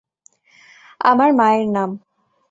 [1.01, 1.89] আমার মায়ের নাম।